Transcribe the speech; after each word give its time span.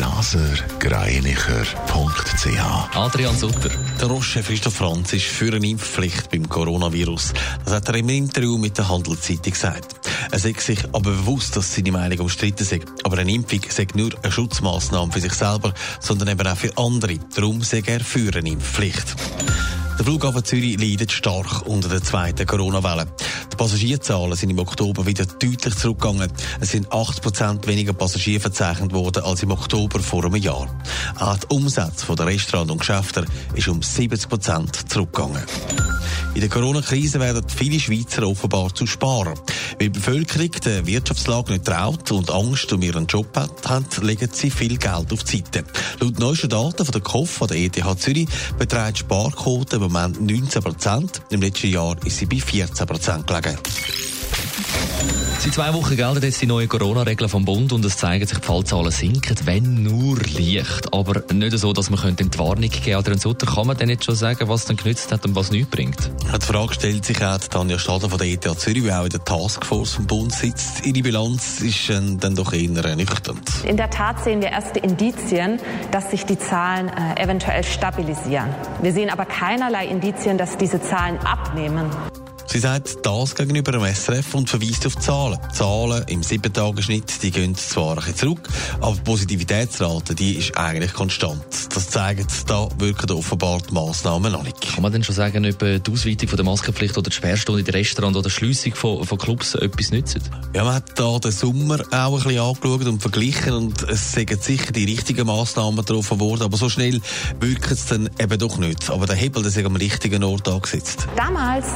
blasergreinicher.ch 0.00 2.96
Adrian 2.96 3.36
Sutter. 3.36 3.68
Der 4.00 4.08
Roche 4.08 4.42
Christoph 4.42 4.76
Franz 4.76 5.12
ist 5.12 5.26
für 5.26 5.52
eine 5.52 5.66
Impfpflicht 5.66 6.30
beim 6.30 6.48
Coronavirus. 6.48 7.34
Das 7.66 7.74
hat 7.74 7.88
er 7.88 7.96
im 7.96 8.08
Interview 8.08 8.56
mit 8.56 8.78
der 8.78 8.88
Handelszeitung 8.88 9.52
gesagt. 9.52 10.00
Er 10.30 10.38
sagt 10.38 10.62
sich 10.62 10.82
aber 10.86 11.10
bewusst, 11.10 11.54
dass 11.54 11.74
seine 11.74 11.92
Meinung 11.92 12.20
umstritten 12.20 12.62
ist. 12.62 12.74
Aber 13.04 13.18
eine 13.18 13.30
Impfung 13.30 13.60
sei 13.68 13.88
nur 13.92 14.12
eine 14.22 14.32
Schutzmaßnahme 14.32 15.12
für 15.12 15.20
sich 15.20 15.34
selber, 15.34 15.74
sondern 16.00 16.28
eben 16.28 16.46
auch 16.46 16.56
für 16.56 16.74
andere. 16.78 17.18
Darum 17.34 17.62
sei 17.62 17.82
er 17.84 18.00
für 18.00 18.34
eine 18.34 18.48
Impfpflicht. 18.48 19.16
Der 19.98 20.06
Flughafen 20.06 20.42
Zürich 20.42 20.80
leidet 20.80 21.12
stark 21.12 21.66
unter 21.66 21.90
der 21.90 22.02
zweiten 22.02 22.46
Corona-Welle. 22.46 23.06
Passagierzahlen 23.60 24.34
sind 24.36 24.48
im 24.48 24.58
Oktober 24.58 25.04
wieder 25.04 25.26
deutlich 25.26 25.76
zurückgegangen. 25.76 26.32
Es 26.60 26.70
sind 26.70 26.88
8% 26.88 27.66
weniger 27.66 27.92
Passagiere 27.92 28.40
verzeichnet 28.40 28.94
worden 28.94 29.22
als 29.22 29.42
im 29.42 29.50
Oktober 29.50 30.00
vor 30.00 30.24
einem 30.24 30.36
Jahr. 30.36 30.66
Auch 31.18 31.36
der 31.36 31.50
Umsatz 31.50 32.06
der 32.06 32.24
Restaurants 32.24 32.72
und 32.72 32.78
Geschäfte 32.78 33.26
ist 33.54 33.68
um 33.68 33.80
70% 33.80 34.88
zurückgegangen. 34.88 35.42
In 36.32 36.40
der 36.40 36.48
Corona-Krise 36.48 37.20
werden 37.20 37.44
viele 37.54 37.78
Schweizer 37.78 38.26
offenbar 38.26 38.74
zu 38.74 38.86
sparen. 38.86 39.38
Weil 39.80 39.88
die 39.88 39.98
Bevölkerung 39.98 40.50
der 40.62 40.86
Wirtschaftslage 40.86 41.52
nicht 41.52 41.64
traut 41.64 42.12
und 42.12 42.30
Angst 42.30 42.70
um 42.70 42.82
ihren 42.82 43.06
Job 43.06 43.34
hat, 43.34 44.02
legen 44.02 44.28
sie 44.30 44.50
viel 44.50 44.76
Geld 44.76 45.10
auf 45.10 45.24
die 45.24 45.38
Seite. 45.38 45.64
Laut 46.00 46.18
neuesten 46.18 46.50
Daten 46.50 46.84
von 46.84 46.92
der 46.92 47.00
KOF 47.00 47.30
von 47.30 47.48
der 47.48 47.56
ETH 47.56 47.98
Zürich 47.98 48.28
beträgt 48.58 48.96
die 48.96 49.00
Sparquote 49.00 49.76
im 49.76 49.82
Moment 49.82 50.20
19 50.20 50.62
Prozent. 50.62 51.22
Im 51.30 51.40
letzten 51.40 51.68
Jahr 51.68 51.96
ist 52.04 52.18
sie 52.18 52.26
bei 52.26 52.36
14 52.36 52.86
Prozent 52.86 53.26
gelegen. 53.26 53.56
Seit 55.42 55.54
zwei 55.54 55.72
Wochen 55.72 55.96
gelten 55.96 56.22
jetzt 56.22 56.42
die 56.42 56.46
neuen 56.46 56.68
Corona-Regeln 56.68 57.30
vom 57.30 57.46
Bund 57.46 57.72
und 57.72 57.82
es 57.86 57.96
zeigen 57.96 58.26
sich, 58.26 58.38
die 58.38 58.44
Fallzahlen 58.44 58.90
sinken, 58.90 59.38
wenn 59.44 59.82
nur 59.84 60.18
leicht. 60.18 60.92
Aber 60.92 61.22
nicht 61.32 61.56
so, 61.56 61.72
dass 61.72 61.88
man 61.88 61.98
könnte 61.98 62.26
die 62.26 62.38
Warnung 62.38 62.68
geben 62.68 63.02
könnte. 63.02 63.18
Sutter, 63.18 63.46
kann 63.46 63.66
man 63.66 63.74
denn 63.78 63.88
jetzt 63.88 64.04
schon 64.04 64.16
sagen, 64.16 64.50
was 64.50 64.66
dann 64.66 64.76
genützt 64.76 65.10
hat 65.10 65.24
und 65.24 65.34
was 65.34 65.50
nichts 65.50 65.70
bringt? 65.70 66.10
Die 66.24 66.44
Frage 66.44 66.74
stellt 66.74 67.06
sich 67.06 67.24
auch 67.24 67.38
Tanja 67.38 67.78
Stader 67.78 68.10
von 68.10 68.18
der 68.18 68.26
ETH 68.26 68.44
Zürich, 68.60 68.82
die 68.82 68.92
auch 68.92 69.04
in 69.04 69.08
der 69.08 69.24
Taskforce 69.24 69.94
vom 69.94 70.06
Bund 70.06 70.30
sitzt. 70.30 70.84
Ihre 70.84 71.00
Bilanz 71.00 71.62
ist 71.62 71.88
äh, 71.88 72.02
dann 72.18 72.34
doch 72.34 72.52
eher 72.52 72.68
nüchtern. 72.94 73.40
In 73.64 73.78
der 73.78 73.88
Tat 73.88 74.22
sehen 74.22 74.42
wir 74.42 74.50
erste 74.50 74.80
Indizien, 74.80 75.58
dass 75.90 76.10
sich 76.10 76.26
die 76.26 76.38
Zahlen 76.38 76.88
äh, 76.88 77.18
eventuell 77.18 77.64
stabilisieren. 77.64 78.50
Wir 78.82 78.92
sehen 78.92 79.08
aber 79.08 79.24
keinerlei 79.24 79.86
Indizien, 79.86 80.36
dass 80.36 80.58
diese 80.58 80.82
Zahlen 80.82 81.16
abnehmen. 81.20 81.86
Sie 82.52 82.58
sagt 82.58 83.06
das 83.06 83.36
gegenüber 83.36 83.70
dem 83.70 83.84
SRF 83.84 84.34
und 84.34 84.50
verweist 84.50 84.84
auf 84.84 84.96
Zahlen. 84.96 85.38
Die 85.52 85.54
Zahlen 85.54 86.04
im 86.08 86.20
7-Tage-Schnitt, 86.20 87.22
die 87.22 87.30
gehen 87.30 87.54
zwar 87.54 87.90
ein 87.90 87.96
bisschen 87.98 88.16
zurück, 88.16 88.48
aber 88.80 88.96
die 88.96 89.02
Positivitätsrate, 89.02 90.16
die 90.16 90.32
ist 90.32 90.58
eigentlich 90.58 90.92
konstant. 90.92 91.44
Das 91.72 91.90
zeigt, 91.90 92.50
da 92.50 92.68
wirken 92.78 93.12
offenbar 93.12 93.60
die 93.60 93.72
Massnahmen 93.72 94.32
noch 94.32 94.42
nicht. 94.42 94.60
Kann 94.62 94.82
man 94.82 94.90
denn 94.90 95.04
schon 95.04 95.14
sagen, 95.14 95.46
ob 95.46 95.60
die 95.60 95.92
Ausweitung 95.92 96.28
von 96.28 96.36
der 96.36 96.44
Maskenpflicht 96.44 96.98
oder 96.98 97.08
die 97.08 97.14
Sperrstunde 97.14 97.60
in 97.60 97.66
den 97.66 97.74
Restaurants 97.74 98.18
oder 98.18 98.28
die 98.28 98.34
Schliessung 98.34 98.74
von, 98.74 99.04
von 99.04 99.16
Clubs 99.16 99.54
etwas 99.54 99.92
nützen? 99.92 100.20
Ja, 100.52 100.64
man 100.64 100.74
hat 100.74 100.98
da 100.98 101.20
den 101.20 101.30
Sommer 101.30 101.78
auch 101.92 102.18
ein 102.18 102.24
bisschen 102.24 102.40
angeschaut 102.40 102.84
und 102.84 103.00
verglichen 103.00 103.52
und 103.52 103.88
es 103.88 104.10
sind 104.10 104.42
sicher 104.42 104.72
die 104.72 104.86
richtigen 104.86 105.24
Massnahmen 105.24 105.76
getroffen 105.76 106.18
worden, 106.18 106.42
aber 106.42 106.56
so 106.56 106.68
schnell 106.68 107.00
wirkt 107.38 107.70
es 107.70 107.86
dann 107.86 108.10
eben 108.18 108.38
doch 108.40 108.58
nicht. 108.58 108.90
Aber 108.90 109.06
der 109.06 109.14
Hebel, 109.14 109.44
der 109.44 109.52
ist 109.52 109.64
am 109.64 109.76
richtigen 109.76 110.24
Ort 110.24 110.48
angesetzt. 110.48 111.06
Damals 111.14 111.66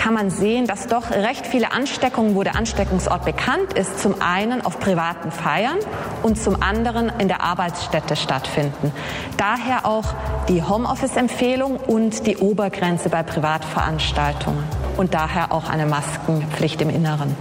kann 0.00 0.14
man 0.14 0.30
sehen, 0.30 0.66
dass 0.66 0.86
doch 0.86 1.10
recht 1.10 1.46
viele 1.46 1.72
Ansteckungen, 1.72 2.34
wo 2.34 2.42
der 2.42 2.56
Ansteckungsort 2.56 3.26
bekannt 3.26 3.74
ist, 3.74 4.00
zum 4.00 4.22
einen 4.22 4.62
auf 4.62 4.80
privaten 4.80 5.30
Feiern 5.30 5.76
und 6.22 6.38
zum 6.38 6.62
anderen 6.62 7.12
in 7.18 7.28
der 7.28 7.42
Arbeitsstätte 7.42 8.16
stattfinden. 8.16 8.92
Daher 9.36 9.84
auch 9.84 10.14
die 10.48 10.62
Homeoffice-Empfehlung 10.62 11.76
und 11.76 12.26
die 12.26 12.38
Obergrenze 12.38 13.10
bei 13.10 13.22
Privatveranstaltungen 13.22 14.64
und 14.96 15.12
daher 15.12 15.52
auch 15.52 15.68
eine 15.68 15.84
Maskenpflicht 15.84 16.80
im 16.80 16.88
Inneren. 16.88 17.36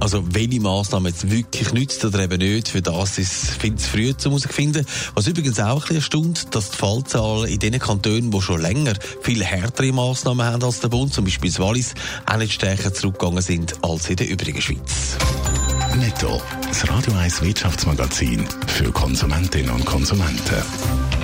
Also 0.00 0.22
welche 0.34 0.60
Massnahmen 0.60 1.06
jetzt 1.06 1.30
wirklich 1.30 1.72
nützt 1.72 2.04
oder 2.04 2.20
eben 2.20 2.38
nicht, 2.38 2.68
für 2.68 2.82
das 2.82 3.18
ist 3.18 3.50
viel 3.60 3.74
zu 3.76 3.88
früh 3.88 4.16
zu 4.16 4.36
finden. 4.48 4.84
Was 5.14 5.26
übrigens 5.26 5.58
auch 5.60 5.88
ein 5.88 6.00
bisschen 6.00 6.34
dass 6.50 6.70
die 6.70 6.76
Fallzahlen 6.76 7.48
in 7.48 7.58
den 7.58 7.78
Kantonen, 7.78 8.30
die 8.30 8.40
schon 8.40 8.60
länger 8.60 8.94
viel 9.22 9.42
härtere 9.44 9.92
Massnahmen 9.92 10.44
haben 10.44 10.62
als 10.62 10.80
der 10.80 10.88
Bund, 10.88 11.14
zum 11.14 11.24
Beispiel 11.24 11.50
das 11.50 11.60
Wallis, 11.60 11.94
auch 12.26 12.36
nicht 12.36 12.52
stärker 12.52 12.92
zurückgegangen 12.92 13.42
sind 13.42 13.74
als 13.82 14.08
in 14.10 14.16
der 14.16 14.28
übrigen 14.28 14.60
Schweiz. 14.60 15.16
Netto, 15.96 16.42
das 16.66 16.88
Radio 16.88 17.12
1 17.14 17.42
Wirtschaftsmagazin 17.42 18.46
für 18.66 18.90
Konsumentinnen 18.90 19.70
und 19.70 19.84
Konsumenten. 19.84 21.23